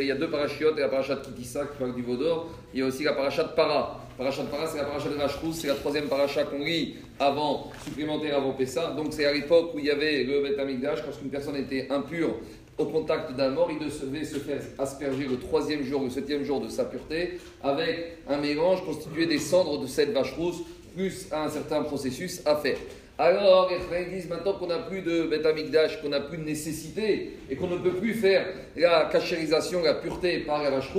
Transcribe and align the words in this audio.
il 0.00 0.06
y 0.06 0.10
a 0.10 0.14
deux 0.14 0.30
parachiotes, 0.30 0.76
et 0.78 0.80
la 0.80 0.88
paracha 0.88 1.16
de 1.16 1.24
Kitissa 1.24 1.66
qui 1.66 1.78
parle 1.78 1.94
du 1.94 2.02
Vaudor, 2.02 2.48
il 2.72 2.80
y 2.80 2.82
a 2.82 2.86
aussi 2.86 3.04
la 3.04 3.12
paracha 3.12 3.44
de 3.44 3.52
Para. 3.54 4.00
Paracha 4.16 4.42
de 4.42 4.48
Para, 4.48 4.66
c'est 4.66 4.78
la 4.78 4.84
paracha 4.84 5.08
de 5.08 5.16
Rachrous, 5.16 5.52
c'est 5.52 5.68
la 5.68 5.74
troisième 5.74 6.06
paracha 6.06 6.44
qu'on 6.44 6.64
lit 6.64 6.96
avant, 7.18 7.70
supplémentaire 7.84 8.36
avant 8.36 8.52
Pessa. 8.52 8.90
Donc 8.96 9.08
c'est 9.10 9.24
à 9.24 9.32
l'époque 9.32 9.72
où 9.74 9.78
il 9.78 9.86
y 9.86 9.90
avait 9.90 10.24
le 10.24 10.42
Beth 10.42 10.58
Amikdash, 10.58 11.04
lorsqu'une 11.04 11.30
personne 11.30 11.56
était 11.56 11.88
impure 11.90 12.36
au 12.78 12.86
contact 12.86 13.32
d'un 13.36 13.50
mort, 13.50 13.70
il 13.70 13.78
devait 13.78 14.24
se 14.24 14.36
faire 14.36 14.60
asperger 14.78 15.26
le 15.28 15.38
troisième 15.38 15.84
jour, 15.84 16.02
le 16.02 16.10
septième 16.10 16.44
jour 16.44 16.60
de 16.60 16.68
sa 16.68 16.84
pureté, 16.84 17.38
avec 17.62 18.18
un 18.28 18.38
mélange 18.38 18.84
constitué 18.84 19.26
des 19.26 19.38
cendres 19.38 19.80
de 19.80 19.86
cette 19.86 20.12
vache 20.12 20.32
rousse, 20.36 20.62
plus 20.96 21.26
un 21.32 21.48
certain 21.48 21.82
processus 21.82 22.42
à 22.46 22.56
faire. 22.56 22.78
Alors, 23.24 23.70
les 23.70 24.06
disent 24.06 24.28
maintenant 24.28 24.54
qu'on 24.54 24.66
n'a 24.66 24.80
plus 24.80 25.00
de 25.00 25.22
Beth 25.22 25.46
Amikdash, 25.46 26.02
qu'on 26.02 26.08
n'a 26.08 26.18
plus 26.18 26.38
de 26.38 26.42
nécessité 26.42 27.38
et 27.48 27.54
qu'on 27.54 27.68
ne 27.68 27.76
peut 27.76 27.92
plus 27.92 28.14
faire 28.14 28.44
la 28.74 29.08
cachérisation, 29.12 29.80
la 29.80 29.94
pureté 29.94 30.40
par 30.40 30.60
la 30.60 30.70
vache 30.70 30.90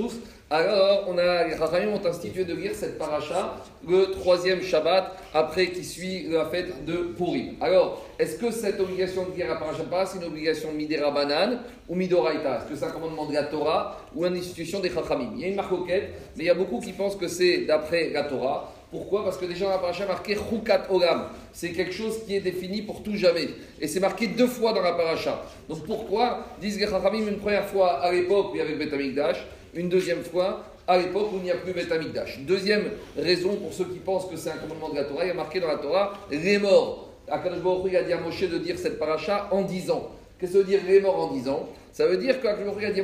alors 0.50 1.06
on 1.08 1.16
a, 1.16 1.48
les 1.48 1.54
Rahayim 1.54 1.94
ont 1.94 2.06
institué 2.06 2.44
de 2.44 2.54
lire 2.54 2.72
cette 2.74 2.98
paracha 2.98 3.56
le 3.88 4.12
troisième 4.12 4.62
Shabbat 4.62 5.16
après 5.32 5.68
qui 5.68 5.82
suit 5.82 6.28
la 6.28 6.44
fête 6.44 6.84
de 6.84 7.12
Purim. 7.16 7.54
Alors, 7.62 8.04
est-ce 8.18 8.38
que 8.38 8.50
cette 8.50 8.78
obligation 8.78 9.26
de 9.26 9.34
lire 9.34 9.48
la 9.48 9.56
paracha 9.56 9.82
c'est 10.06 10.18
une 10.18 10.24
obligation 10.24 10.70
de 10.70 10.76
Midera 10.76 11.10
Banan 11.10 11.58
ou 11.88 11.94
Midoraita 11.94 12.58
Est-ce 12.58 12.70
que 12.70 12.76
c'est 12.76 12.84
un 12.84 12.90
commandement 12.90 13.26
de 13.26 13.32
la 13.32 13.44
Torah 13.44 13.98
ou 14.14 14.26
une 14.26 14.36
institution 14.36 14.80
des 14.80 14.90
Chachamim 14.90 15.32
Il 15.34 15.40
y 15.40 15.44
a 15.44 15.48
une 15.48 15.56
marque 15.56 15.72
mais 15.88 16.04
il 16.36 16.44
y 16.44 16.50
a 16.50 16.54
beaucoup 16.54 16.78
qui 16.78 16.92
pensent 16.92 17.16
que 17.16 17.26
c'est 17.26 17.64
d'après 17.64 18.10
la 18.10 18.24
Torah. 18.24 18.72
Pourquoi? 18.94 19.24
Parce 19.24 19.38
que 19.38 19.46
déjà 19.46 19.64
dans 19.64 19.72
la 19.72 19.78
paracha 19.78 20.06
marqué 20.06 20.36
Chukat 20.36 20.86
Olam. 20.88 21.24
C'est 21.52 21.72
quelque 21.72 21.92
chose 21.92 22.24
qui 22.24 22.36
est 22.36 22.40
défini 22.40 22.80
pour 22.80 23.02
tout 23.02 23.16
jamais. 23.16 23.48
Et 23.80 23.88
c'est 23.88 23.98
marqué 23.98 24.28
deux 24.28 24.46
fois 24.46 24.72
dans 24.72 24.82
la 24.82 24.92
paracha. 24.92 25.42
Donc 25.68 25.84
pourquoi? 25.84 26.44
Disent 26.60 26.78
les 26.78 26.86
une 26.86 27.38
première 27.38 27.66
fois 27.66 27.98
à 28.04 28.12
l'époque 28.12 28.52
où 28.52 28.54
il 28.54 28.58
y 28.58 28.60
avait 28.60 28.76
le 28.76 28.94
Amikdash, 28.94 29.44
une 29.74 29.88
deuxième 29.88 30.22
fois 30.22 30.62
à 30.86 30.96
l'époque 30.96 31.32
où 31.32 31.38
il 31.38 31.42
n'y 31.42 31.50
a 31.50 31.56
plus 31.56 31.72
Beth 31.72 31.90
Amikdash. 31.90 32.38
Deuxième 32.42 32.92
raison 33.18 33.56
pour 33.56 33.72
ceux 33.72 33.86
qui 33.86 33.98
pensent 33.98 34.30
que 34.30 34.36
c'est 34.36 34.50
un 34.50 34.58
commandement 34.58 34.90
de 34.90 34.94
la 34.94 35.04
Torah, 35.04 35.24
il 35.24 35.28
y 35.28 35.32
a 35.32 35.34
marqué 35.34 35.58
dans 35.58 35.66
la 35.66 35.78
Torah 35.78 36.12
les 36.30 36.58
morts. 36.58 37.08
Akadosh 37.28 37.58
Baruch 37.58 37.94
a 37.96 38.02
dit 38.04 38.12
à 38.12 38.20
Moshe 38.20 38.48
de 38.48 38.58
dire 38.58 38.78
cette 38.78 39.00
paracha 39.00 39.48
en 39.50 39.62
dix 39.62 39.90
ans. 39.90 40.08
Qu'est-ce 40.38 40.52
que 40.52 40.58
veut 40.58 40.64
dire 40.64 40.80
les 40.86 41.04
en 41.04 41.32
dix 41.32 41.48
ans? 41.48 41.68
Ça 41.94 42.08
veut 42.08 42.16
dire 42.16 42.34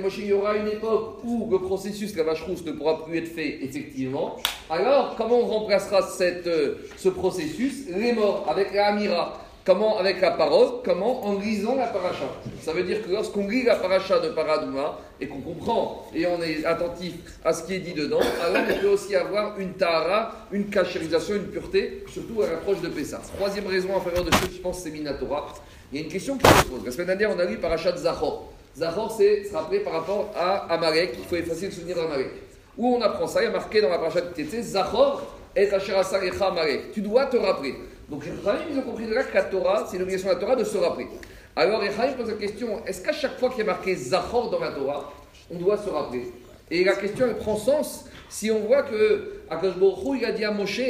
Moshe 0.03 0.19
il 0.19 0.27
y 0.27 0.33
aura 0.33 0.57
une 0.57 0.67
époque 0.67 1.21
où 1.23 1.49
le 1.49 1.61
processus, 1.61 2.17
la 2.17 2.25
vache 2.25 2.43
rousse, 2.43 2.65
ne 2.65 2.73
pourra 2.73 3.05
plus 3.05 3.19
être 3.19 3.29
fait 3.29 3.63
effectivement. 3.63 4.37
Alors, 4.69 5.15
comment 5.17 5.39
on 5.39 5.47
remplacera 5.47 6.01
euh, 6.21 6.75
ce 6.97 7.09
processus? 7.09 7.87
Les 7.89 8.13
morts, 8.13 8.47
avec 8.51 8.75
la 8.75 8.89
Amira. 8.89 9.41
Comment 9.65 9.99
Avec 9.99 10.21
la 10.21 10.33
parole? 10.33 10.83
Comment? 10.85 11.25
En 11.25 11.39
lisant 11.39 11.77
la 11.77 11.87
paracha. 11.87 12.25
Ça 12.63 12.73
veut 12.73 12.83
dire 12.83 13.01
que 13.05 13.13
lorsqu'on 13.13 13.47
lit 13.47 13.63
la 13.63 13.77
paracha 13.77 14.19
de 14.19 14.31
Paradouma 14.31 14.99
et 15.21 15.29
qu'on 15.29 15.41
comprend 15.41 16.07
et 16.13 16.27
on 16.27 16.43
est 16.43 16.65
attentif 16.65 17.13
à 17.45 17.53
ce 17.53 17.63
qui 17.63 17.75
est 17.75 17.79
dit 17.79 17.93
dedans, 17.93 18.19
alors 18.45 18.65
on 18.69 18.81
peut 18.81 18.89
aussi 18.89 19.15
avoir 19.15 19.57
une 19.61 19.75
tahara, 19.75 20.35
une 20.51 20.69
cachérisation, 20.69 21.37
une 21.37 21.47
pureté, 21.47 22.03
surtout 22.13 22.43
à 22.43 22.49
l'approche 22.49 22.81
de 22.81 22.89
Pessah. 22.89 23.21
Troisième 23.37 23.69
raison 23.69 23.95
en 23.95 24.01
faveur 24.01 24.25
de 24.25 24.35
ceux 24.35 24.49
qui 24.49 24.59
pensent 24.59 24.79
que 24.79 24.83
c'est 24.83 24.91
Minatora. 24.91 25.55
Il 25.93 26.01
y 26.01 26.03
a 26.03 26.05
une 26.07 26.11
question 26.11 26.37
qui 26.37 26.49
se 26.49 26.65
pose. 26.65 26.85
La 26.85 26.91
semaine 26.91 27.07
dernière, 27.07 27.31
on 27.37 27.39
a 27.39 27.45
lu 27.45 27.59
paracha 27.59 27.93
de 27.93 27.99
Zahor. 27.99 28.50
Zahor, 28.77 29.15
c'est 29.17 29.45
se 29.45 29.53
rappeler 29.53 29.81
par 29.81 29.95
rapport 29.95 30.33
à 30.37 30.73
Amalek. 30.73 31.15
Il 31.19 31.25
faut 31.25 31.37
effacer 31.37 31.67
le 31.67 31.73
souvenir 31.73 31.97
d'Amalek. 31.97 32.31
Où 32.79 32.97
on 32.97 33.01
apprend 33.03 33.27
ça? 33.27 33.43
Il 33.43 33.45
y 33.45 33.49
a 33.49 33.51
marqué 33.51 33.81
dans 33.81 33.91
la 33.91 33.99
paracha 33.99 34.21
de 34.21 34.33
Tété 34.33 34.63
Zahor 34.63 35.23
et 35.57 35.69
Amalek. 35.69 36.93
Tu 36.93 37.01
dois 37.01 37.27
te 37.27 37.37
rappeler. 37.37 37.75
Donc 38.09 38.25
les 38.25 38.33
ils 38.71 38.79
ont 38.79 38.83
compris 38.83 39.07
de 39.07 39.15
là 39.15 39.23
que 39.23 39.35
la 39.35 39.45
Torah, 39.45 39.87
c'est 39.89 39.99
l'obligation 39.99 40.29
de 40.29 40.35
la 40.35 40.41
Torah 40.41 40.57
de 40.57 40.65
se 40.65 40.77
rappeler. 40.79 41.07
Alors 41.55 41.81
les 41.81 41.91
pose 41.91 42.29
la 42.29 42.35
question 42.35 42.85
est-ce 42.87 43.03
qu'à 43.03 43.13
chaque 43.13 43.39
fois 43.39 43.51
qu'il 43.51 43.59
y 43.59 43.63
a 43.63 43.67
marqué 43.67 43.95
Zachor 43.95 44.51
dans 44.51 44.59
la 44.59 44.73
Torah, 44.73 45.13
on 45.51 45.57
doit 45.57 45.77
se 45.77 45.89
rappeler? 45.89 46.33
Et 46.71 46.85
la 46.85 46.95
question 46.95 47.27
elle 47.29 47.37
prend 47.37 47.57
sens 47.57 48.07
si 48.29 48.51
on 48.51 48.61
voit 48.61 48.83
que 48.83 49.43
Akash 49.49 49.75
il 50.17 50.25
a 50.25 50.33
dit 50.33 50.45
à 50.45 50.51
Moshe 50.51 50.81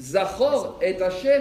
Zachor 0.00 0.78
et 0.80 1.00
Asher 1.00 1.40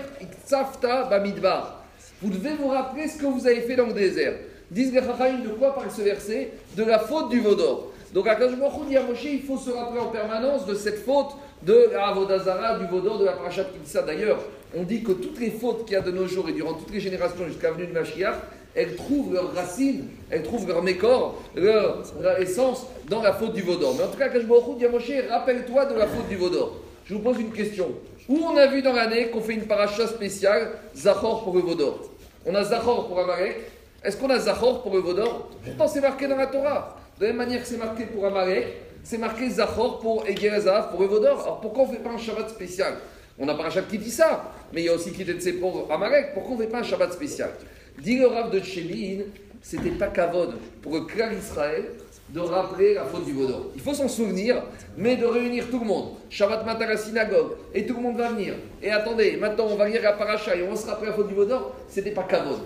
Bamidbar. 1.09 1.83
Vous 2.21 2.29
devez 2.29 2.55
vous 2.55 2.69
rappeler 2.69 3.07
ce 3.07 3.17
que 3.17 3.25
vous 3.25 3.45
avez 3.45 3.61
fait 3.61 3.75
dans 3.75 3.87
le 3.87 3.93
désert. 3.93 4.33
Disent 4.71 4.93
les 4.93 5.01
de 5.01 5.49
quoi 5.57 5.73
parle 5.73 5.89
ce 5.89 6.01
verset? 6.01 6.51
De 6.77 6.83
la 6.83 6.99
faute 6.99 7.29
du 7.29 7.39
Vaudor. 7.39 7.91
Donc 8.13 8.27
Akash 8.27 8.51
dit 8.87 8.97
à 8.97 9.03
Moshe 9.03 9.23
il 9.23 9.41
faut 9.41 9.57
se 9.57 9.69
rappeler 9.69 9.99
en 9.99 10.07
permanence 10.07 10.65
de 10.65 10.73
cette 10.73 11.03
faute 11.03 11.35
de 11.63 11.89
la 11.91 12.07
Avodazara, 12.07 12.79
du 12.79 12.85
Vaudor, 12.85 13.19
de 13.19 13.25
la 13.25 13.33
Parashat 13.33 13.65
Kitsa. 13.65 14.03
D'ailleurs, 14.03 14.39
on 14.75 14.83
dit 14.83 15.03
que 15.03 15.11
toutes 15.11 15.39
les 15.39 15.51
fautes 15.51 15.85
qu'il 15.85 15.93
y 15.93 15.95
a 15.95 16.01
de 16.01 16.11
nos 16.11 16.27
jours 16.27 16.49
et 16.49 16.53
durant 16.53 16.73
toutes 16.73 16.91
les 16.91 16.99
générations 16.99 17.45
jusqu'à 17.47 17.71
venue 17.71 17.87
de 17.87 17.93
Mashiach, 17.93 18.35
elles 18.75 18.95
trouvent 18.95 19.33
leurs 19.33 19.53
racines, 19.53 20.07
elles 20.29 20.43
trouvent 20.43 20.67
leur 20.67 20.83
mécor, 20.83 21.41
leur, 21.55 22.03
essence 22.39 22.85
dans 23.09 23.21
la 23.21 23.33
faute 23.33 23.53
du 23.53 23.61
Vaudor. 23.61 23.95
Mais 23.97 24.03
en 24.03 24.07
tout 24.07 24.17
cas, 24.17 24.29
Kajbaruch 24.29 24.77
dit 24.77 24.85
à 24.85 24.89
Moshe, 24.89 25.11
rappelle-toi 25.29 25.85
de 25.85 25.95
la 25.95 26.07
faute 26.07 26.27
du 26.29 26.35
Vaudor. 26.35 26.77
Je 27.05 27.15
vous 27.15 27.21
pose 27.21 27.39
une 27.39 27.51
question. 27.51 27.89
Où 28.27 28.37
on 28.37 28.55
a 28.55 28.67
vu 28.67 28.83
dans 28.83 28.93
l'année 28.93 29.29
qu'on 29.29 29.41
fait 29.41 29.53
une 29.53 29.65
paracha 29.65 30.07
spéciale, 30.07 30.73
Zachor 30.95 31.43
pour 31.43 31.55
le 31.55 31.61
Vaudor 31.61 31.99
On 32.45 32.53
a 32.53 32.63
Zachor 32.63 33.07
pour 33.07 33.19
Amalek. 33.19 33.57
Est-ce 34.03 34.17
qu'on 34.17 34.29
a 34.29 34.39
Zachor 34.39 34.81
pour 34.81 34.93
le 34.93 34.99
Vaudor 34.99 35.49
Pourtant, 35.63 35.87
c'est 35.87 36.01
marqué 36.01 36.27
dans 36.27 36.37
la 36.37 36.47
Torah. 36.47 36.97
De 37.19 37.25
la 37.25 37.29
même 37.29 37.37
manière 37.37 37.61
que 37.61 37.67
c'est 37.67 37.77
marqué 37.77 38.05
pour 38.05 38.25
Amalek, 38.25 38.67
c'est 39.03 39.17
marqué 39.17 39.49
Zachor 39.49 39.99
pour 39.99 40.25
Egerezav, 40.25 40.91
pour 40.91 41.01
le 41.01 41.07
Vaudor. 41.07 41.41
Alors 41.41 41.59
pourquoi 41.59 41.83
on 41.83 41.87
ne 41.87 41.93
fait 41.93 42.03
pas 42.03 42.11
un 42.11 42.17
Shabbat 42.17 42.49
spécial 42.49 42.93
on 43.39 43.47
a 43.47 43.55
pas 43.55 43.69
Shabbat 43.69 43.89
qui 43.89 43.97
dit 43.97 44.11
ça, 44.11 44.51
mais 44.73 44.81
il 44.81 44.85
y 44.85 44.89
a 44.89 44.93
aussi 44.93 45.13
qui 45.13 45.23
dit 45.23 45.53
pour 45.53 45.89
Amalek. 45.89 46.33
Pourquoi 46.33 46.55
on 46.55 46.57
ne 46.57 46.63
fait 46.63 46.69
pas 46.69 46.79
un 46.79 46.83
Shabbat 46.83 47.13
spécial 47.13 47.51
Dit 47.97 48.19
le 48.19 48.27
Rav 48.27 48.51
de 48.51 48.59
Tchéline, 48.59 49.23
c'était 49.61 49.91
pas 49.91 50.07
kavod 50.07 50.55
pour 50.81 50.93
le 50.93 51.01
clan 51.01 51.29
Israël 51.31 51.85
de 52.29 52.39
rappeler 52.41 52.95
la 52.95 53.05
faute 53.05 53.25
du 53.25 53.31
Vaudor. 53.31 53.71
Il 53.75 53.81
faut 53.81 53.93
s'en 53.93 54.07
souvenir, 54.07 54.61
mais 54.97 55.15
de 55.15 55.25
réunir 55.25 55.69
tout 55.71 55.79
le 55.79 55.85
monde. 55.85 56.15
Shabbat 56.29 56.65
matin 56.65 56.85
à 56.85 56.89
la 56.89 56.97
synagogue, 56.97 57.53
et 57.73 57.85
tout 57.85 57.95
le 57.95 58.01
monde 58.01 58.17
va 58.17 58.29
venir. 58.29 58.55
Et 58.83 58.91
attendez, 58.91 59.37
maintenant 59.37 59.67
on 59.69 59.75
va 59.75 59.87
lire 59.87 60.01
la 60.01 60.13
paracha 60.13 60.55
et 60.55 60.63
on 60.63 60.75
se 60.75 60.85
rappeler 60.85 61.07
la 61.07 61.13
faute 61.13 61.29
du 61.29 61.33
Vaudor, 61.33 61.73
c'était 61.87 62.11
pas 62.11 62.23
kavod. 62.23 62.59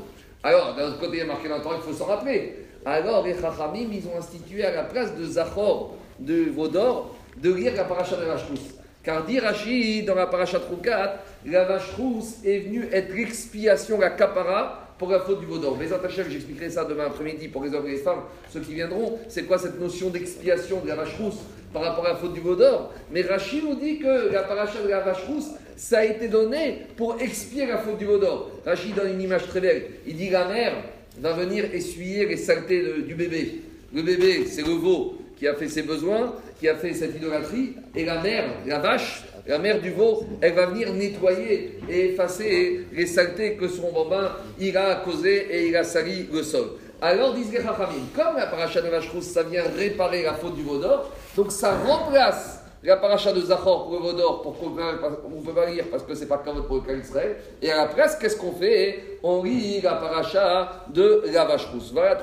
Alors, 0.43 0.75
d'un 0.75 0.87
autre 0.87 0.99
côté, 0.99 1.13
il 1.13 1.19
y 1.19 1.21
a 1.21 1.25
marqué 1.25 1.47
dans 1.47 1.59
qu'il 1.59 1.81
faut 1.81 1.93
s'en 1.93 2.05
rappeler. 2.05 2.55
Alors, 2.85 3.25
les 3.25 3.33
Chachamim, 3.33 3.87
ils 3.91 4.05
ont 4.07 4.17
institué 4.17 4.63
à 4.65 4.71
la 4.71 4.83
place 4.83 5.15
de 5.15 5.23
Zachor, 5.23 5.95
de 6.19 6.49
Vaudor, 6.51 7.15
de 7.37 7.53
lire 7.53 7.73
la 7.75 7.85
paracha 7.85 8.17
de 8.17 8.25
Rashkus. 8.25 8.59
Car 9.03 9.25
dit 9.25 9.39
Rachid 9.39 10.05
dans 10.05 10.15
la 10.15 10.27
parachat 10.27 10.59
Roukat, 10.59 11.19
la 11.45 11.65
vache 11.65 11.91
rousse 11.97 12.37
est 12.45 12.59
venue 12.59 12.87
être 12.91 13.13
l'expiation, 13.13 13.99
la 13.99 14.11
capara 14.11 14.79
pour 14.97 15.09
la 15.09 15.19
faute 15.19 15.41
du 15.41 15.45
vaudor. 15.45 15.77
Mais 15.77 15.91
attachés, 15.91 16.23
j'expliquerai 16.29 16.69
ça 16.69 16.85
demain 16.85 17.07
après-midi 17.07 17.49
pour 17.49 17.63
les 17.63 17.73
hommes 17.73 17.87
et 17.87 17.91
les 17.91 17.97
femmes, 17.97 18.21
ceux 18.49 18.61
qui 18.61 18.73
viendront. 18.73 19.19
C'est 19.27 19.43
quoi 19.43 19.57
cette 19.57 19.77
notion 19.79 20.09
d'expiation 20.09 20.79
de 20.79 20.87
la 20.87 20.95
vache 20.95 21.17
rousse 21.19 21.39
par 21.73 21.81
rapport 21.81 22.05
à 22.05 22.09
la 22.09 22.15
faute 22.15 22.33
du 22.33 22.39
vaudor 22.39 22.93
Mais 23.11 23.21
Rachid 23.21 23.63
nous 23.63 23.75
dit 23.75 23.99
que 23.99 24.31
la 24.31 24.43
paracha 24.43 24.81
de 24.83 24.89
la 24.89 24.99
vache 24.99 25.23
rousse, 25.27 25.49
ça 25.75 25.99
a 25.99 26.05
été 26.05 26.27
donné 26.27 26.81
pour 26.95 27.19
expier 27.19 27.65
la 27.65 27.79
faute 27.79 27.97
du 27.97 28.05
vaudor. 28.05 28.51
Rachid 28.65 28.95
donne 28.95 29.13
une 29.13 29.21
image 29.21 29.47
très 29.47 29.59
belle. 29.59 29.83
Il 30.05 30.15
dit 30.15 30.29
la 30.29 30.47
mère 30.47 30.73
va 31.19 31.33
venir 31.33 31.65
essuyer 31.73 32.25
les 32.25 32.37
saletés 32.37 33.01
du 33.05 33.15
bébé. 33.15 33.61
Le 33.93 34.01
bébé, 34.01 34.45
c'est 34.47 34.65
le 34.65 34.73
veau 34.73 35.17
qui 35.37 35.47
a 35.47 35.53
fait 35.55 35.67
ses 35.67 35.83
besoins, 35.83 36.33
qui 36.59 36.69
a 36.69 36.75
fait 36.75 36.93
cette 36.93 37.15
idolâtrie, 37.15 37.73
et 37.95 38.05
la 38.05 38.21
mère, 38.21 38.45
la 38.65 38.79
vache, 38.79 39.23
la 39.45 39.59
mère 39.59 39.81
du 39.81 39.91
veau, 39.91 40.23
elle 40.41 40.53
va 40.53 40.67
venir 40.67 40.93
nettoyer 40.93 41.79
et 41.89 42.11
effacer 42.11 42.85
les 42.93 43.05
saletés 43.05 43.55
que 43.55 43.67
son 43.67 43.91
bambin 43.91 44.31
il 44.59 44.77
a 44.77 44.95
causé 45.03 45.47
et 45.51 45.67
il 45.67 45.75
a 45.75 45.83
sali 45.83 46.27
le 46.31 46.43
sol. 46.43 46.69
Alors 47.05 47.33
disent 47.33 47.51
les 47.51 47.59
comme 47.59 48.37
la 48.37 48.47
paracha 48.47 48.81
de 48.81 48.87
vache 48.87 49.09
rousse, 49.09 49.25
ça 49.25 49.43
vient 49.43 49.63
réparer 49.75 50.23
la 50.23 50.35
faute 50.35 50.55
du 50.55 50.63
veau 50.63 50.77
d'or, 50.77 51.09
donc 51.35 51.51
ça 51.51 51.75
remplace 51.85 52.63
la 52.81 52.95
paracha 52.95 53.33
de 53.33 53.41
Zachor 53.41 53.89
pour 53.89 53.93
le 53.93 53.99
Vaudor, 53.99 54.41
pour 54.41 54.57
qu'on 54.57 54.69
ne 54.69 55.45
peut 55.45 55.51
pas 55.51 55.65
lire 55.65 55.83
parce 55.91 56.03
que 56.03 56.15
c'est 56.15 56.27
pas 56.27 56.37
comme 56.37 56.63
pour 56.65 56.77
le 56.77 56.81
cas 56.81 56.93
d'Israël. 56.93 57.35
Et 57.61 57.69
à 57.69 57.77
la 57.77 57.85
presse, 57.87 58.15
qu'est-ce 58.15 58.37
qu'on 58.37 58.53
fait? 58.53 59.19
On 59.21 59.43
lit 59.43 59.81
la 59.81 59.95
paracha 59.95 60.85
de 60.93 61.23
la 61.33 61.43
vache 61.43 61.65
rousse. 61.73 61.91
Voilà 61.91 62.17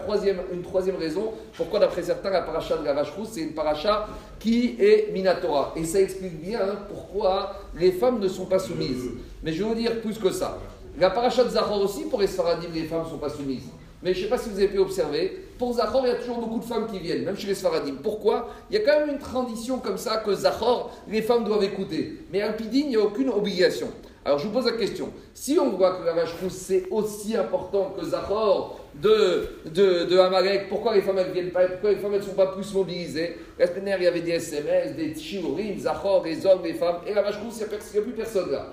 une 0.51 0.63
troisième 0.63 0.97
raison 0.97 1.33
pourquoi, 1.55 1.79
d'après 1.79 2.03
certains, 2.03 2.31
la 2.31 2.41
paracha 2.41 2.79
de 2.79 2.85
la 2.85 2.95
vache 2.95 3.13
c'est 3.31 3.41
une 3.41 3.53
paracha 3.53 4.07
qui 4.39 4.77
est 4.81 5.13
Minatora. 5.13 5.75
Et 5.77 5.85
ça 5.85 6.01
explique 6.01 6.41
bien 6.41 6.61
pourquoi 6.89 7.53
les 7.75 7.93
femmes 7.93 8.19
ne 8.19 8.29
sont 8.29 8.47
pas 8.47 8.59
soumises. 8.59 9.11
Mais 9.43 9.53
je 9.53 9.63
vais 9.63 9.69
vous 9.69 9.75
dire 9.75 10.01
plus 10.01 10.19
que 10.19 10.31
ça. 10.31 10.59
La 10.99 11.11
paracha 11.11 11.45
de 11.45 11.51
Zachor 11.51 11.83
aussi, 11.83 12.07
pour 12.07 12.21
les 12.21 12.27
Sfaradim, 12.27 12.69
les 12.75 12.85
femmes 12.85 13.05
ne 13.05 13.11
sont 13.11 13.19
pas 13.19 13.29
soumises. 13.29 13.69
Mais 14.03 14.15
je 14.15 14.19
ne 14.19 14.25
sais 14.25 14.31
pas 14.31 14.39
si 14.39 14.49
vous 14.49 14.57
avez 14.57 14.69
pu 14.69 14.79
observer, 14.79 15.45
pour 15.59 15.75
Zachor, 15.75 16.07
il 16.07 16.09
y 16.09 16.13
a 16.13 16.17
toujours 16.17 16.39
beaucoup 16.39 16.59
de 16.59 16.65
femmes 16.65 16.87
qui 16.91 16.99
viennent, 16.99 17.25
même 17.25 17.37
chez 17.37 17.49
les 17.49 17.55
Sfaradim. 17.55 17.97
Pourquoi? 18.03 18.49
Il 18.71 18.79
y 18.79 18.79
a 18.79 18.81
quand 18.81 19.01
même 19.01 19.11
une 19.11 19.19
tradition 19.19 19.79
comme 19.79 19.99
ça 19.99 20.19
que 20.19 20.35
Zachor, 20.35 20.91
les 21.09 21.21
femmes 21.21 21.45
doivent 21.45 21.65
écouter. 21.65 22.19
Mais 22.33 22.41
Alpidine, 22.41 22.87
il 22.87 22.91
n'y 22.91 22.97
a 22.97 23.01
aucune 23.01 23.29
obligation. 23.29 23.89
Alors 24.25 24.39
je 24.39 24.47
vous 24.47 24.53
pose 24.53 24.67
la 24.67 24.73
question, 24.73 25.11
si 25.33 25.59
on 25.59 25.71
voit 25.71 25.97
que 25.97 26.05
la 26.05 26.13
vache 26.13 26.35
rousse 26.43 26.53
c'est 26.53 26.85
aussi 26.91 27.35
important 27.35 27.95
que 27.99 28.05
Zachor 28.05 28.79
de, 28.95 29.49
de, 29.65 30.05
de 30.05 30.19
Amalek, 30.19 30.69
pourquoi 30.69 30.95
les 30.95 31.01
femmes 31.01 31.17
elles 31.19 31.33
viennent 31.33 31.51
pas, 31.51 31.67
pourquoi 31.67 31.93
les 31.93 31.97
femmes 31.97 32.13
ne 32.13 32.21
sont 32.21 32.35
pas 32.35 32.49
plus 32.49 32.71
mobilisées? 32.75 33.39
La 33.59 33.67
semaine 33.67 33.87
dernière 33.87 33.99
il 33.99 34.05
y 34.05 34.09
avait 34.09 34.21
des 34.21 34.33
SMS, 34.33 34.95
des 34.95 35.15
chiourim, 35.15 35.79
Zachor, 35.79 36.23
les 36.23 36.45
hommes, 36.45 36.61
les 36.63 36.75
femmes, 36.75 36.97
et 37.07 37.15
la 37.15 37.23
vache 37.23 37.39
rousse, 37.43 37.61
il 37.61 37.69
n'y 37.69 37.99
a, 37.99 38.03
plus 38.03 38.13
personne 38.13 38.51
là. 38.51 38.67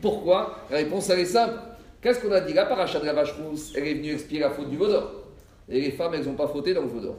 Pourquoi? 0.00 0.60
La 0.70 0.78
réponse 0.78 1.10
elle 1.10 1.18
est 1.18 1.26
simple. 1.26 1.58
Qu'est-ce 2.04 2.20
qu'on 2.20 2.32
a 2.32 2.40
dit 2.42 2.52
La 2.52 2.66
paracha 2.66 3.00
de 3.00 3.06
la 3.06 3.14
vache 3.14 3.32
rousse, 3.32 3.72
elle 3.74 3.88
est 3.88 3.94
venue 3.94 4.12
expier 4.12 4.38
la 4.38 4.50
faute 4.50 4.68
du 4.68 4.76
vaudor. 4.76 5.10
Et 5.70 5.80
les 5.80 5.90
femmes, 5.90 6.12
elles 6.12 6.26
n'ont 6.26 6.34
pas 6.34 6.46
fauté 6.46 6.74
dans 6.74 6.82
le 6.82 6.88
vaudor. 6.88 7.16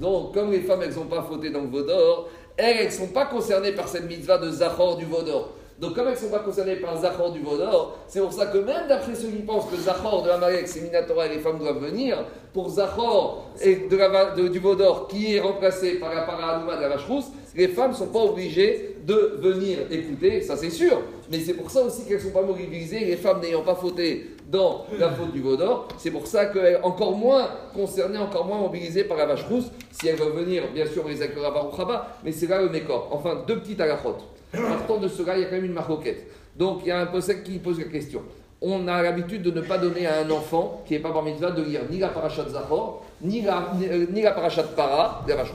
Donc, 0.00 0.34
comme 0.34 0.50
les 0.50 0.60
femmes, 0.60 0.82
elles 0.82 0.94
n'ont 0.96 1.06
pas 1.06 1.22
fauté 1.22 1.50
dans 1.50 1.60
le 1.60 1.68
Vaudor, 1.68 2.28
elles, 2.56 2.78
elles 2.78 2.86
ne 2.86 2.90
sont 2.90 3.06
pas 3.06 3.26
concernées 3.26 3.70
par 3.70 3.86
cette 3.86 4.08
mitzvah 4.08 4.38
de 4.38 4.50
Zachor 4.50 4.96
du 4.96 5.04
Vaudor. 5.04 5.50
Donc, 5.82 5.96
comme 5.96 6.06
elles 6.06 6.14
ne 6.14 6.18
sont 6.18 6.28
pas 6.28 6.38
concernées 6.38 6.76
par 6.76 6.96
Zachor 6.96 7.32
du 7.32 7.40
Vaudor, 7.40 7.98
c'est 8.06 8.20
pour 8.20 8.32
ça 8.32 8.46
que 8.46 8.58
même 8.58 8.86
d'après 8.88 9.16
ceux 9.16 9.26
qui 9.26 9.42
pensent 9.42 9.68
que 9.68 9.74
Zachor 9.74 10.22
de 10.22 10.30
Amalek, 10.30 10.68
c'est 10.68 10.80
Minatora 10.80 11.26
et 11.26 11.30
les 11.30 11.38
femmes 11.40 11.58
doivent 11.58 11.80
venir, 11.80 12.24
pour 12.52 12.68
Zachor 12.68 13.48
du 13.60 14.58
Vaudor 14.60 15.08
qui 15.08 15.34
est 15.34 15.40
remplacé 15.40 15.94
par 15.94 16.14
la 16.14 16.22
Paranouma 16.22 16.76
de 16.76 16.82
la 16.82 16.88
vache 16.90 17.04
rousse, 17.08 17.24
les 17.56 17.66
femmes 17.66 17.90
ne 17.90 17.96
sont 17.96 18.06
pas 18.06 18.20
obligées 18.20 18.96
de 19.04 19.40
venir 19.40 19.78
écouter, 19.90 20.40
ça 20.40 20.56
c'est 20.56 20.70
sûr. 20.70 21.02
Mais 21.32 21.40
c'est 21.40 21.54
pour 21.54 21.68
ça 21.68 21.82
aussi 21.82 22.04
qu'elles 22.04 22.18
ne 22.18 22.22
sont 22.22 22.30
pas 22.30 22.42
mobilisées, 22.42 23.00
les 23.00 23.16
femmes 23.16 23.40
n'ayant 23.40 23.62
pas 23.62 23.74
fauté 23.74 24.36
dans 24.48 24.84
la 24.96 25.10
faute 25.10 25.32
du 25.32 25.40
Vaudor. 25.40 25.88
C'est 25.98 26.12
pour 26.12 26.28
ça 26.28 26.46
qu'elles 26.46 26.78
sont 26.80 26.86
encore 26.86 27.16
moins 27.16 27.48
concernées, 27.74 28.18
encore 28.18 28.46
moins 28.46 28.58
mobilisées 28.58 29.02
par 29.02 29.16
la 29.16 29.26
vache 29.26 29.44
rousse. 29.48 29.66
Si 29.90 30.06
elles 30.06 30.14
veulent 30.14 30.44
venir, 30.44 30.62
bien 30.72 30.86
sûr, 30.86 31.08
les 31.08 31.20
accueillera 31.22 31.52
par 31.52 31.76
Khaba, 31.76 32.18
mais 32.22 32.30
c'est 32.30 32.46
là 32.46 32.62
le 32.62 32.68
mécor. 32.68 33.08
Enfin, 33.10 33.42
deux 33.48 33.58
petites 33.58 33.80
alachotes. 33.80 34.22
Partant 34.52 34.98
de 34.98 35.08
cela, 35.08 35.36
il 35.36 35.40
y 35.40 35.44
a 35.44 35.46
quand 35.46 35.56
même 35.56 35.64
une 35.64 35.72
marroquette. 35.72 36.26
Donc, 36.56 36.80
il 36.82 36.88
y 36.88 36.90
a 36.90 37.00
un 37.00 37.06
possèque 37.06 37.44
qui 37.44 37.58
pose 37.58 37.78
la 37.78 37.86
question. 37.86 38.22
On 38.60 38.86
a 38.86 39.02
l'habitude 39.02 39.42
de 39.42 39.50
ne 39.50 39.62
pas 39.62 39.78
donner 39.78 40.06
à 40.06 40.20
un 40.20 40.30
enfant 40.30 40.82
qui 40.86 40.92
n'est 40.92 41.00
pas 41.00 41.10
par 41.10 41.22
mitzvah 41.22 41.50
de 41.50 41.62
lire 41.62 41.80
ni 41.90 41.98
la 41.98 42.08
parachat 42.08 42.48
Zahor, 42.48 43.04
ni 43.20 43.40
la, 43.42 43.72
ni, 43.76 43.88
euh, 43.88 44.06
la 44.22 44.32
parachat 44.32 44.62
Para, 44.62 45.24
la 45.26 45.36
vache 45.36 45.52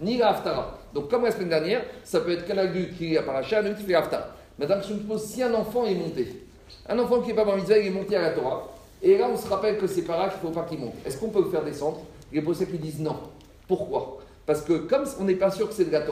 ni 0.00 0.16
la 0.16 0.30
Haftara. 0.30 0.78
Donc, 0.92 1.08
comme 1.08 1.24
la 1.24 1.30
semaine 1.30 1.50
dernière, 1.50 1.82
ça 2.02 2.20
peut 2.20 2.32
être 2.32 2.46
qu'un 2.46 2.58
adulte 2.58 2.96
qui 2.96 3.08
lit 3.08 3.14
la 3.14 3.22
parachat, 3.22 3.58
un 3.58 3.60
adulte 3.60 3.78
qui 3.78 3.84
fait 3.84 3.94
Haftara. 3.94 4.28
Madame, 4.58 4.80
je 4.88 4.94
me 4.94 5.00
pose 5.00 5.22
si 5.24 5.42
un 5.42 5.54
enfant 5.54 5.84
est 5.84 5.94
monté, 5.94 6.42
un 6.88 6.98
enfant 6.98 7.20
qui 7.20 7.28
n'est 7.28 7.34
pas 7.34 7.44
par 7.44 7.56
mitzvah, 7.56 7.78
il 7.78 7.86
est 7.86 7.90
monté 7.90 8.16
à 8.16 8.22
la 8.22 8.30
Torah, 8.30 8.66
et 9.02 9.16
là, 9.16 9.28
on 9.32 9.36
se 9.36 9.46
rappelle 9.46 9.78
que 9.78 9.86
c'est 9.86 10.02
para 10.02 10.28
qu'il 10.28 10.38
ne 10.38 10.52
faut 10.52 10.60
pas 10.60 10.66
qu'il 10.66 10.78
monte. 10.80 10.94
Est-ce 11.06 11.18
qu'on 11.18 11.28
peut 11.28 11.42
le 11.42 11.50
faire 11.50 11.62
descendre? 11.62 12.00
Les 12.32 12.42
possèques 12.42 12.70
lui 12.70 12.78
disent 12.78 12.98
non. 12.98 13.16
Pourquoi? 13.68 14.18
Parce 14.48 14.62
que 14.62 14.72
comme 14.72 15.04
on 15.20 15.24
n'est 15.24 15.34
pas 15.34 15.50
sûr 15.50 15.68
que 15.68 15.74
c'est 15.74 15.84
de 15.84 15.92
la 15.92 16.02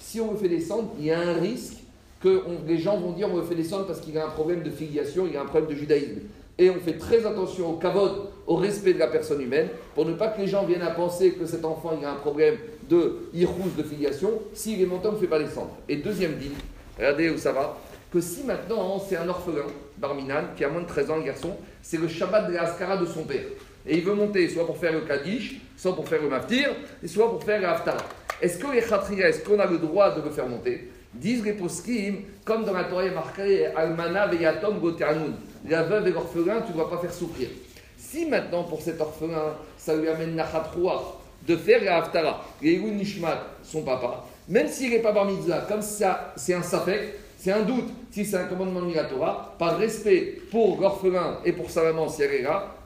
si 0.00 0.20
on 0.20 0.32
le 0.32 0.36
fait 0.36 0.48
descendre, 0.48 0.90
il 0.98 1.04
y 1.04 1.12
a 1.12 1.20
un 1.20 1.34
risque 1.34 1.74
que 2.20 2.42
les 2.66 2.76
gens 2.76 2.98
vont 2.98 3.12
dire 3.12 3.28
on 3.32 3.36
le 3.36 3.44
fait 3.44 3.54
descendre 3.54 3.86
parce 3.86 4.00
qu'il 4.00 4.18
a 4.18 4.26
un 4.26 4.30
problème 4.30 4.64
de 4.64 4.70
filiation, 4.70 5.28
il 5.30 5.36
a 5.36 5.42
un 5.42 5.44
problème 5.44 5.70
de 5.70 5.76
judaïsme. 5.76 6.22
Et 6.58 6.70
on 6.70 6.80
fait 6.80 6.98
très 6.98 7.24
attention 7.24 7.70
au 7.70 7.74
kavod, 7.74 8.30
au 8.48 8.56
respect 8.56 8.94
de 8.94 8.98
la 8.98 9.06
personne 9.06 9.40
humaine, 9.40 9.68
pour 9.94 10.04
ne 10.06 10.14
pas 10.14 10.26
que 10.26 10.40
les 10.40 10.48
gens 10.48 10.64
viennent 10.64 10.82
à 10.82 10.90
penser 10.90 11.34
que 11.34 11.46
cet 11.46 11.64
enfant 11.64 11.96
il 11.96 12.04
a 12.04 12.10
un 12.10 12.16
problème 12.16 12.56
de 12.90 13.28
irous 13.32 13.70
de 13.76 13.84
filiation. 13.84 14.32
S'il 14.54 14.82
est 14.82 14.86
monté, 14.86 15.06
on 15.06 15.12
ne 15.12 15.18
fait 15.18 15.28
pas 15.28 15.38
descendre. 15.38 15.76
Et 15.88 15.98
deuxième 15.98 16.34
dit, 16.34 16.50
regardez 16.96 17.30
où 17.30 17.38
ça 17.38 17.52
va, 17.52 17.78
que 18.12 18.20
si 18.20 18.42
maintenant 18.42 18.98
c'est 18.98 19.16
un 19.16 19.28
orphelin, 19.28 19.66
Barminan, 19.98 20.46
qui 20.56 20.64
a 20.64 20.68
moins 20.68 20.82
de 20.82 20.88
13 20.88 21.10
ans, 21.12 21.16
le 21.18 21.22
garçon, 21.22 21.54
c'est 21.80 21.98
le 21.98 22.08
Shabbat 22.08 22.48
de 22.48 22.54
la 22.54 22.62
Haskara 22.62 22.96
de 22.96 23.06
son 23.06 23.22
père. 23.22 23.44
Et 23.88 23.96
il 23.96 24.04
veut 24.04 24.14
monter 24.14 24.48
soit 24.48 24.66
pour 24.66 24.76
faire 24.76 24.92
le 24.92 25.00
Kaddish, 25.00 25.60
soit 25.76 25.96
pour 25.96 26.06
faire 26.06 26.20
le 26.20 26.28
Maftir, 26.28 26.70
et 27.02 27.08
soit 27.08 27.30
pour 27.30 27.42
faire 27.42 27.68
Haftara. 27.68 28.04
Est-ce 28.40 28.58
que 28.58 28.72
les 28.72 28.82
Khatriya, 28.82 29.28
est-ce 29.28 29.42
qu'on 29.42 29.58
a 29.58 29.66
le 29.66 29.78
droit 29.78 30.14
de 30.14 30.22
le 30.22 30.30
faire 30.30 30.46
monter? 30.46 30.90
Disent 31.14 31.44
les 31.44 31.54
poskim, 31.54 32.16
comme 32.44 32.64
dans 32.64 32.74
la 32.74 32.84
Torah 32.84 33.08
marqué 33.10 33.66
Almana 33.66 34.26
veyatom 34.26 34.78
goteanun. 34.78 35.32
La 35.68 35.82
veuve 35.84 36.08
et 36.08 36.10
l'orphelin, 36.10 36.60
tu 36.60 36.72
ne 36.72 36.76
dois 36.76 36.90
pas 36.90 36.98
faire 36.98 37.12
souffrir. 37.12 37.48
Si 37.96 38.26
maintenant 38.26 38.64
pour 38.64 38.80
cet 38.82 39.00
orphelin, 39.00 39.54
ça 39.76 39.96
lui 39.96 40.08
amène 40.08 40.34
Nachat 40.34 40.70
Roi 40.76 41.20
de 41.46 41.56
faire 41.56 41.82
la 41.82 41.96
Haftara, 41.96 42.44
Nishmat, 42.62 43.42
son 43.62 43.82
papa, 43.82 44.26
même 44.48 44.68
s'il 44.68 44.90
n'est 44.90 45.00
pas 45.00 45.12
bar 45.12 45.24
mitzvah, 45.24 45.66
comme 45.68 45.82
ça, 45.82 46.32
c'est 46.36 46.54
un 46.54 46.62
safek, 46.62 47.14
c'est 47.38 47.52
un 47.52 47.62
doute 47.62 47.84
si 48.10 48.24
c'est 48.24 48.36
un 48.36 48.44
commandement 48.44 48.82
de 48.82 48.94
la 48.94 49.04
Torah, 49.04 49.54
par 49.58 49.78
respect 49.78 50.40
pour 50.50 50.80
l'orphelin 50.80 51.38
et 51.44 51.52
pour 51.52 51.70
sa 51.70 51.84
maman 51.84 52.08
si 52.08 52.22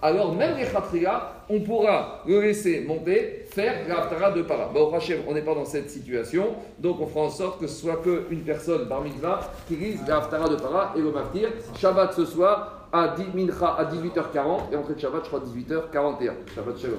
alors 0.03 0.35
même 0.35 0.59
les 0.59 0.67
Khatriya, 0.67 1.33
on 1.49 1.61
pourra 1.61 2.23
le 2.27 2.41
laisser 2.41 2.83
monter, 2.83 3.47
faire 3.51 3.75
la 3.89 4.31
de 4.31 4.43
para. 4.43 4.71
Au 4.75 4.95
Hachem, 4.95 5.21
on 5.27 5.33
n'est 5.33 5.43
pas 5.43 5.55
dans 5.55 5.65
cette 5.65 5.91
situation, 5.91 6.55
donc 6.79 7.01
on 7.01 7.07
fera 7.07 7.27
en 7.27 7.31
sorte 7.31 7.61
que 7.61 7.67
ce 7.67 7.81
soit 7.81 8.03
qu'une 8.03 8.43
personne 8.43 8.85
bar 8.85 9.01
mitzvah 9.01 9.41
qui 9.67 9.77
lise 9.77 10.01
la 10.07 10.21
de 10.21 10.57
para 10.57 10.93
et 10.97 11.01
le 11.01 11.11
Maftir. 11.11 11.49
Shabbat 11.79 12.13
ce 12.13 12.27
soir 12.27 12.89
à 12.93 13.15
10 13.17 13.25
mincha 13.35 13.69
à 13.79 13.85
18h40 13.85 14.73
et 14.73 14.77
entrée 14.77 14.95
de 14.95 15.01
Shabbat, 15.01 15.23
je 15.25 15.29
crois, 15.29 15.41
18h41. 15.41 16.33
Shabbat 16.55 16.79
Shalom. 16.79 16.99